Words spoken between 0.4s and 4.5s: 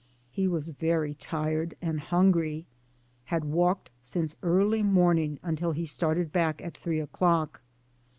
was very tired and hungry; had walked since